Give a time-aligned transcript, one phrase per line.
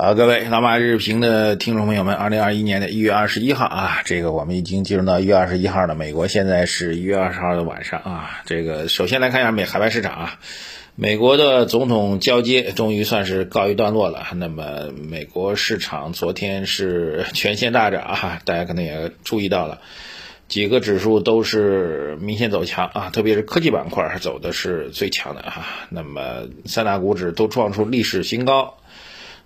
[0.00, 5.96] 好，各位老马日评的听众朋友们，二零二一年的一月二十一号啊，这个我们已经进入到一月二十一号了。
[5.96, 8.30] 美国现在是一月二十号的晚上啊。
[8.46, 10.38] 这个首先来看一下美海外市场啊，
[10.94, 14.24] 美国的总统交接终于算是告一段落了。
[14.36, 19.80] 那么美国市场昨天是 全线大涨啊，大家可能也注意到了，
[20.46, 25.66] 几个指数都是明显走强啊，特别是科技板块走的是最强的啊。
[25.88, 28.77] 那么三大股指都创出历史新高。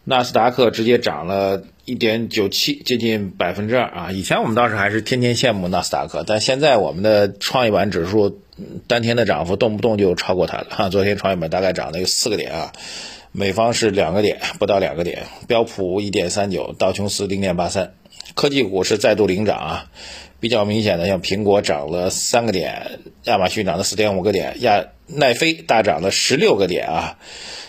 [0.04, 4.10] 纳斯达克直接涨了一点九七，接近百分之二啊！
[4.12, 8.40] 以前我们当时还是天天羡慕纳斯达克，但现在我们的创业板指数
[8.88, 10.88] 当天的涨幅动不动就超过它了哈。
[10.88, 12.72] 昨天创业板大概涨了有四个点啊，
[13.30, 17.94] 美方是两个点，不到两个点，标普一点三九，道琼斯零点八三，
[18.34, 19.90] 科技股是再度领涨啊，
[20.42, 27.16] 比较明显的像苹果涨了三个点，亚马逊涨了四点五个点，亚奈飞大涨了十六个点啊。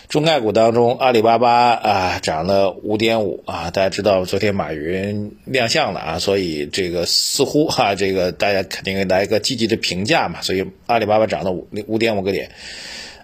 [0.08, 12.50] 中概股当中，阿里巴巴啊涨了五点五啊，大家知道昨天马云亮相了啊，所以这个似乎哈，这个大家肯定来一个积极的评价嘛，所以阿里巴巴涨了五五点五个点，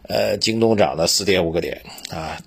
[0.09, 2.39] 呃，京东涨了四点五个点啊，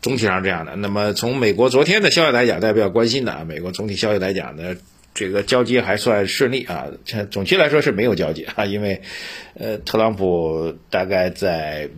[0.00, 0.76] 总体上这样的。
[0.76, 4.76] 那么从美国昨天的消息来讲，大家比较关心的啊，美国总体消息来讲呢，
[5.16, 9.00] 这个交接还算顺利啊，这总体来说是没有交接啊，因为
[9.58, 11.88] 呃，特朗普大概在。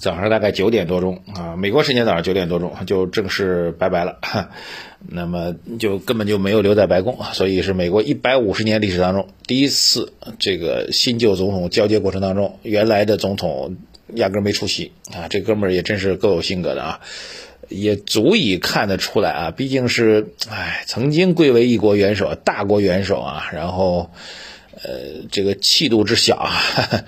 [0.00, 4.18] 早上大概九点多钟啊，美国时间早上九点多钟就正式拜拜了，
[5.08, 13.76] 那么就根本就没有留在白宫，所以是美国一百五十年历史当中第一次这个新旧总统交接过程当中，原来的总统
[14.14, 17.00] 压根没出席啊，这哥们儿也真是够有性格的啊，
[17.68, 24.10] 也足以看得出来啊，毕竟是哎曾经贵为一国元首、大国元首啊，然后。
[24.82, 26.52] 呃，这个气度之小啊，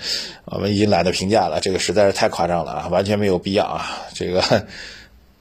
[0.46, 1.60] 我们已经懒得评价了。
[1.60, 4.08] 这个实在是太夸张了啊，完全没有必要啊。
[4.14, 4.66] 这个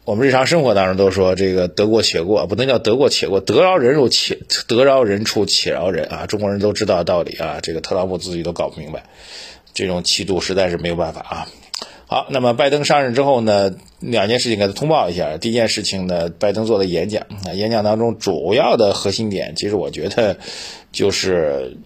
[0.03, 6.25] 我们日常生活当中都说，这个得过且过，不能叫得过且过，得饶人处且得饶人处且饶人啊。
[6.25, 9.05] 中国人都知道的道理啊，这个特朗普自己都搞不明白，
[9.85, 11.47] 这种气度实在是没有办法啊。
[12.07, 15.37] 好，那么拜登上任之后呢，两件事情给他通报一下。
[15.37, 20.37] 第一件事情呢，拜登做的演讲啊，演讲当中主要的核心点，其实我觉得
[20.91, 21.77] 就是。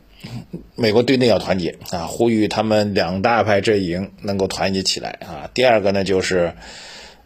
[0.76, 5.50] 美国对内要团结啊，呼吁他们两大派阵营能够团结起来啊。
[5.52, 6.54] 第二个呢，就是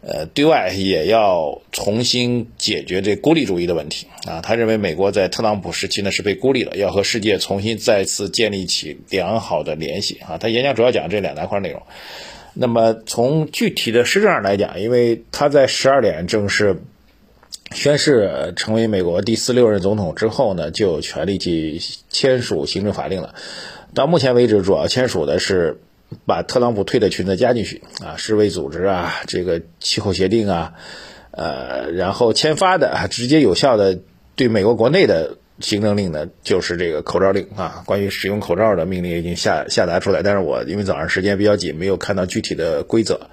[0.08, 4.40] 呃，对外也要重新解决这孤立主义的问题啊。
[4.40, 10.38] 他认为美国在特朗普时期呢是被孤立了，要和世界重新再次建立起良好的联系啊。
[10.38, 11.82] 他演讲主要讲这两大块内容。
[12.54, 16.82] 那么从具体的施政上来讲，因为他在十二点正式。
[17.72, 23.34] 宣誓成为美国第四六任总统之后呢，就有权利去签署行政法令了。
[23.92, 25.80] 到目前为止，主要签署的是
[26.24, 30.74] 把特朗普退的裙子加进去啊，世卫组织啊，这个气候协定啊，
[31.32, 33.98] 呃，然后签发的直接有效的
[34.34, 40.22] 对美国国内的行政令呢，就是这个口罩令啊，关于使用口罩的命令已经下下达出来。
[40.22, 43.28] 但是我因为早上时间比较紧，没有看到具体的规则，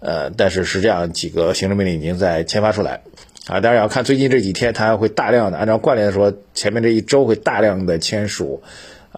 [0.00, 3.02] 呃，但是是这样几个行政命令已经在签发出来。
[3.46, 8.62] 啊，当然要看最近这几天，他会大量的按照惯例来说，前面这一周会大量的签署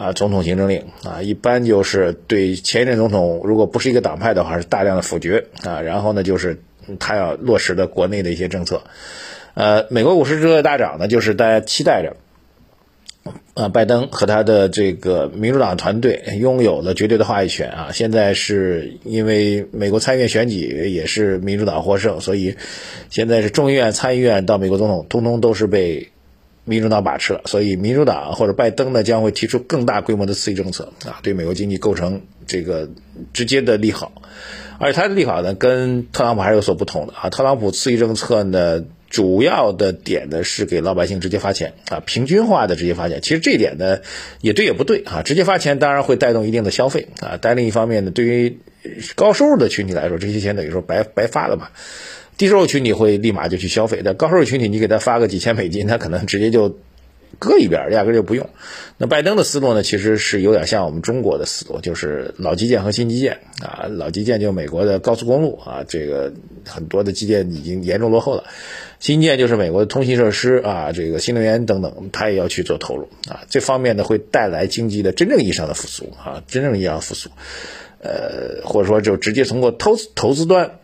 [0.00, 6.62] 啊总统行政令啊，一般就是对前一任总统如果不是一个党派的话，是大量的否决啊，然后呢就是
[6.98, 8.82] 他要落实的国内的一些政策，
[9.52, 12.16] 呃，美国股市之所以大涨呢，就是大家期待着。
[13.52, 17.90] 啊，拜登和他的这个民主党团队拥有了绝对的话语权啊！
[17.92, 22.56] 现在是因为美国参议院选举也是民主党获胜，所以
[23.10, 26.08] 现在是众议院、参议院到美国总统，通通都是被
[26.70, 27.42] 民主党把持了。
[27.44, 32.88] 所以民主党或者拜登呢，将会提出更大规模的刺激政策啊，对美国经济构成这个
[33.32, 34.12] 直接的利好。
[34.78, 37.28] 而且他的利好呢，跟特朗普还是有所不同的啊！
[37.28, 38.84] 特朗普刺激政策呢。
[39.10, 43.20] 主要的点呢是给老百姓直接发钱啊，平均化的直接发钱。
[43.20, 43.98] 其实这一点呢
[44.40, 48.60] 也对也不对啊，直接发钱当然会带动一定的消费啊，但另一方面呢，对于
[49.16, 51.70] 高收入的群体来说，这些钱等于说白白发了嘛。
[52.40, 56.78] 低收入群体会立马就去消费，但高收入群体你给他发个几千美金，他可能直接就。
[57.38, 58.50] 搁一边，压根就不用。
[58.98, 63.86] 那拜登的思路呢，其实是有点像我们中国的思路，就是老基建和新基建啊。
[63.88, 66.34] 老基建就美国的高速公路啊，这个
[66.66, 68.44] 很多的基建已经严重落后了。
[68.98, 73.40] 新建就是美国的通信设施啊，这个新能源等等，他也要去做投入啊。
[73.48, 77.30] 这方面呢，会带来经济的真正意义上的复苏啊，真正意义上的复苏。
[78.02, 80.79] 呃，或者说就直接通过投资投资端。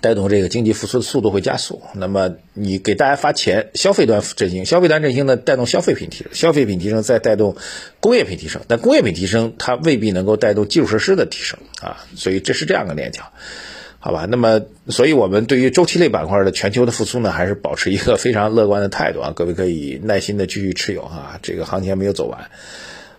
[0.00, 1.82] 带动这个经济复苏的速度会加速。
[1.94, 7.56] 那么你给大家发钱，消费端振兴，消费端振兴呢，带动消费品提升，消费品提升再带动
[8.00, 8.62] 工业品提升。
[8.68, 12.04] 但工业品提升，它未必能够带动基础设施的提升啊。
[12.14, 13.32] 所以这是这样的链条。
[13.98, 14.24] 好吧？
[14.28, 19.32] 那么，所以我们对于周期类板块的全球的复苏呢，还是保持一个非常乐观的态度啊！
[19.34, 22.48] 各位可以耐心的继续持有啊，这个行情还没有走完。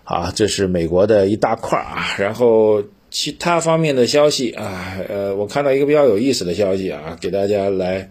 [0.04, 8.10] 啊，这是美国的一大块啊，然后其他方面的消息啊，呃，我看到一个比较有意思的消息啊，给大家来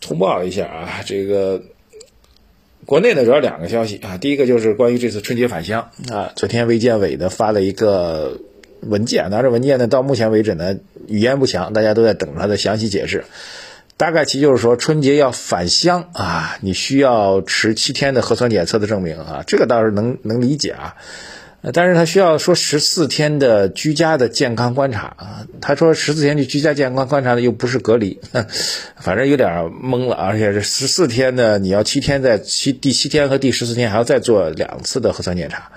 [0.00, 1.62] 通报一下啊，这个
[2.84, 8.40] 国内呢主要两个消息啊，第一个就是关于这次春节返乡啊，昨天卫健委呢发了一个
[8.80, 10.76] 文件，拿着文件呢到目前为止呢
[11.08, 13.24] 语言不详，大家都在等它的详细解释。
[13.96, 20.96] 大概其就是说，春节要返乡啊，你需要持七天的核酸检测的证明啊，这个倒是能能理解啊。
[21.72, 25.46] 但是他需要说十四天的居家的健康观察啊。
[25.60, 28.20] 他说十四天的居家健康观察呢，又不是隔离，
[28.96, 30.16] 反正有点懵了。
[30.16, 35.70] 而且这十四天呢，你要七天在七第七天和第十四天还要再做两次的核酸检查。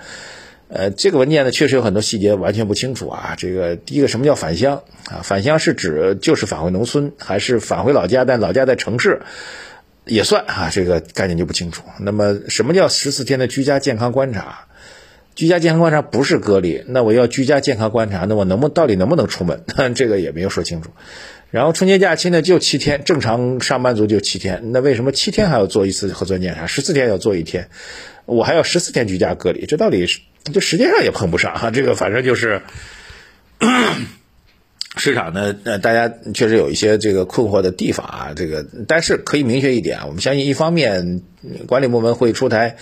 [0.67, 3.35] 呃，这个文件呢，确实有很多细节完全不清楚啊。
[3.37, 5.21] 这个第一个，什么叫返乡啊？
[5.21, 9.21] 返乡是指就是返回农村，还是返回老家，但老家在城市
[10.05, 10.71] 也算啊？
[10.73, 11.83] 这个概念就不清楚。
[11.99, 14.65] 那么，什么叫十四天的居家健康观察？
[15.35, 19.63] 居家健康观察不是隔离，那我要居家健康观察，那我能不到底能不能出门？
[19.93, 20.89] 这个也没有说清楚。
[21.51, 26.65] 然后春节假期呢，就七天，正常上班族就七天，那为什么七天还要做一次核酸检查？
[26.67, 27.69] 十四天要做一天，
[28.25, 30.19] 我还要十四天居家隔离，这到底是？
[30.53, 32.61] 就时间上也碰不上哈，这个反正就是
[34.97, 41.21] 市场呢，呃，大家确实有一些这个困惑的地方啊，这个但是可以明确一点啊，我们相信一方面
[41.67, 42.77] 管理部门会出台。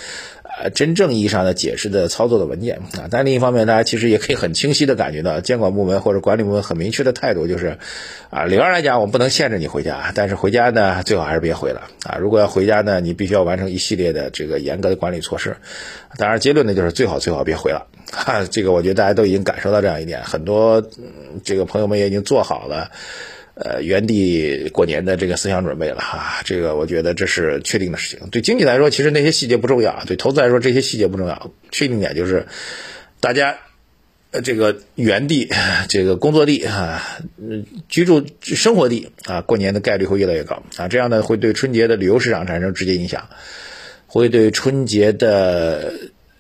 [0.62, 7.80] 呃，真正意义上的解释的操作的文件啊，但另一方面，大家其实也可以很清晰的感觉到，监管部门或者管理部门很明确的态度就是，
[8.30, 12.18] 啊，理论来讲，我们不能限制你回家，但是回家呢，最好还是别回了啊。
[12.20, 15.58] 如果要回家呢，你必须要完成一系列的这个严格的管理措施。
[16.18, 17.88] 当然，结论呢就是最好最好别回了。
[18.12, 20.84] 哈，这个我觉得大家都已经感受到这样一点，很多
[21.44, 22.92] 这个朋友们也已经做好了。
[23.56, 28.28] 呃，原地过年的这个思想准备了哈，这个我觉得这是确定的事情。
[28.30, 31.52] 对经济来说，其实那些细节不重要；对投资来说，这些细节不重要。
[31.70, 32.48] 确定点就是，
[33.20, 33.60] 大家
[34.32, 35.52] 呃这个原地
[35.88, 37.04] 这个工作地啊，
[37.88, 40.88] 居住生活地啊，过年的概率会越来越高啊。
[40.88, 43.30] 这样呢，会对春节的旅游市场产生直接影响，
[44.08, 45.94] 会对春节的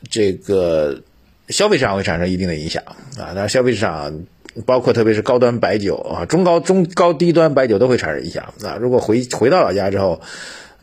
[0.09, 1.03] 这个
[1.49, 2.81] 消费市场会产生一定的影响
[3.19, 3.33] 啊。
[3.35, 4.25] 那消费市场。
[4.65, 8.77] 包括特别是高端白酒啊，中高中高低端白酒都会产生影响啊。
[8.79, 10.21] 如果回回到老家之后，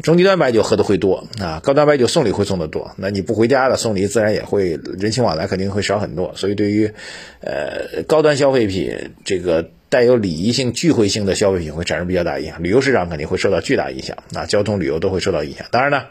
[0.02, 6.32] 中低端白酒喝的会多啊，高端白酒送礼会送的多，那你不回家了，送礼自然也会人情往来肯定会少很多。
[6.34, 6.92] 所以对于
[7.40, 15.66] 呃高端消费品，这个带有礼仪性、聚会性的消费品会产生比较大影响，旅游市场肯定会受到巨大影响啊，交通旅游都会受到影响。
[15.70, 16.02] 当然呢。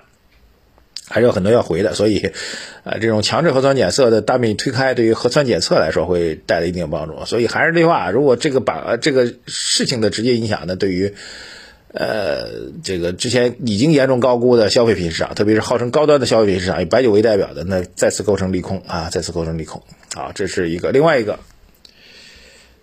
[1.10, 2.32] 还是有很多要回的，所以，
[2.84, 7.26] 呃，这种强制核酸检测的大面积推开，对于核酸检测来说会带来一定帮助。
[7.26, 11.14] 所以还是那句话，如果这个把这个事情的直接影响呢，对于，
[11.92, 19.82] 呃，这个之前已经严重高估的消费品市场，特别是号称高端的消费品市场，以白酒为代表的，那再次构成利空啊，再次构成利空。
[20.14, 21.40] 好，这是一个另外一个。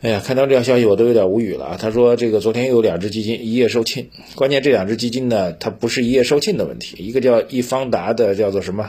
[0.06, 1.76] 哎呀，看到这条消息我都有点无语了啊！
[1.80, 4.06] 他说这个昨天又有两只基金一夜售罄，
[4.36, 8.88] 关键这两只基金呢，它不是一夜售罄的问题，一个叫易方达的叫做什么，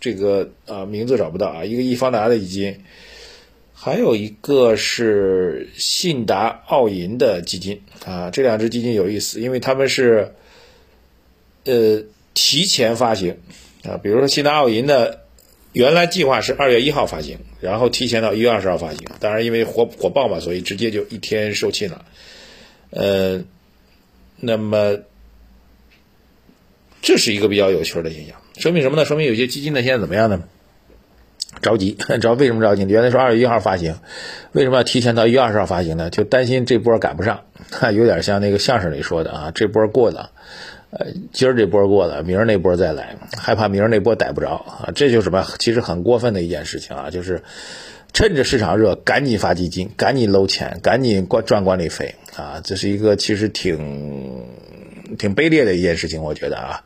[0.00, 2.78] 这个啊名字找不到啊，一个易方达的基金，
[3.74, 10.32] 还有一个是信达澳银的基金啊，这两只基金有意思，因为他们是
[11.66, 13.36] 呃提前发行
[13.84, 15.27] 啊，比如说信达澳银的。
[15.72, 18.98] 原来计划是二月一号发行，然后提前到一月二十号发行。
[19.20, 22.04] 当然，因为火火爆嘛，所以直接就一天售罄了。
[22.90, 23.44] 呃，
[24.36, 24.98] 那么
[27.02, 29.04] 这是一个比较有趣的现象，说明什么呢？
[29.04, 30.42] 说明有些基金呢现在怎么样呢？
[31.60, 32.84] 着急， 知道为什么着急？
[32.88, 33.96] 原来说二月一号发行，
[34.52, 36.08] 为什么要提前到一月二十号发行呢？
[36.08, 37.44] 就担心这波赶不上，
[37.94, 40.32] 有点像那个相声里说的啊，这波过了。
[40.90, 44.90] 呃，今儿这波过了，明儿那波再来，害怕明儿那波逮不着啊！
[44.94, 45.46] 这就是什么？
[45.58, 47.42] 其实很过分的一件事情啊，就是
[48.14, 52.62] 趁着市场热，赶紧发基金，赶紧搂钱，赶紧管赚管理费啊！
[52.64, 54.46] 这是一个其实挺
[55.18, 56.82] 挺卑劣的一件事情，我觉得啊。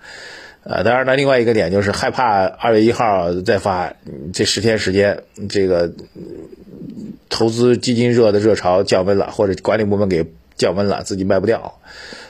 [0.65, 3.95] 呃，当然了，另外一个点就是害怕二月一号再发，
[4.33, 5.93] 这十天时间，这个
[7.29, 10.25] 投资基金热的热潮降温了，或者管理部门给
[10.57, 11.81] 降温了，自己卖不掉。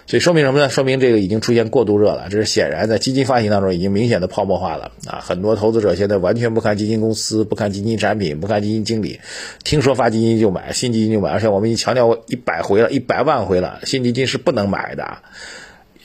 [0.06, 0.68] 所以说明什么呢？
[0.68, 5.20] 说明这个已经出现过度热了，这是显然在基金发行当中已经明显的泡沫化了啊！
[5.20, 9.20] 很多投资者现在完全不看基金公司，不看基金产品，不看基金经理，
[9.64, 15.18] 听说发基金就买，新基金就买，而且我们已经强调过一百回了，一百万回了，新基金是不能买的。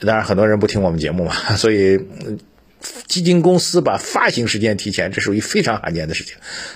[0.02, 2.00] 当然很多人不听我们节目嘛，所以
[3.08, 6.36] 基金公司把发行时间提前，这属于非常罕见的事情。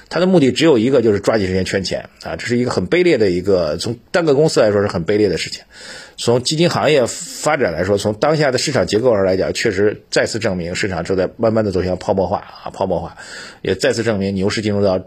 [0.10, 2.36] 它的目的只有一个，就是抓紧时间圈钱啊！
[2.36, 5.64] 这是一个很卑劣的一个，从单个公司来说是很卑劣的事情。
[6.18, 13.18] 从基金行业发展来说，从当下的市场结构上来讲，确实再次证明市场正在慢慢的走向泡沫化啊，泡沫化，
[13.62, 15.04] 也再次证明牛市进入到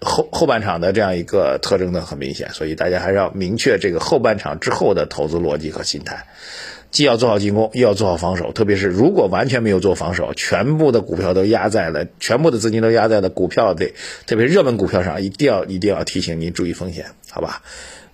[0.00, 2.50] 后后半场的这样一个特征呢很明显。
[2.52, 6.26] 所以大家还是要明确这个后半场之后的投资逻辑和心态。
[6.90, 8.52] 既要做好进攻，又要做好防守。
[8.52, 13.92] 特别是如果完全没有做防守，全部的股票都压在了，全部的资金都压在了股票的，
[14.26, 17.62] 特别热门股票上，一定要一定要提醒您注意风险，好吧？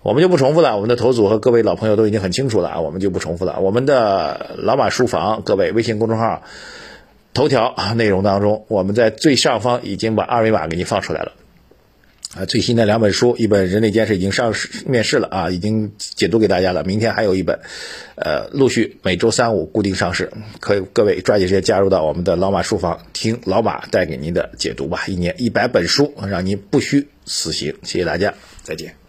[0.03, 3.59] 我们就不重复了，我们的投组和各位老朋友都已经很清楚了啊，我们就不重复了。
[3.61, 6.43] 我们的老马书房，各位微信公众号
[7.35, 11.33] 头条内容当中，我们在最上方已经把二维码给您放出来了。
[12.35, 16.85] 啊，最新的两本书，一本《人类监视》已经上市面世了啊，已经解读给大家了。
[16.85, 17.61] 明天还有一本，
[18.17, 20.31] 呃，陆续每周三五固定上市，
[20.61, 25.05] 可以各位抓紧时间加入到我们的老马书房，听老马带给您的解读吧。
[25.07, 27.75] 一年一百本书，让您不虚此行。
[27.85, 29.06] 谢谢大家，再见。